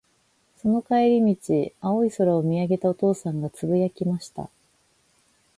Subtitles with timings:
[0.57, 4.49] その帰り道、青い空を見上げたお父さんが、つぶやきました。